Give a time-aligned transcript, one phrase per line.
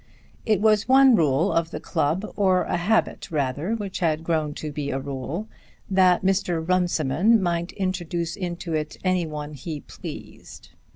[0.47, 4.71] It was one rule of the club, or a habit, rather, which had grown to
[4.71, 5.47] be a rule,
[5.91, 6.67] that Mr.
[6.67, 10.69] Runciman might introduce into it any one he pleased.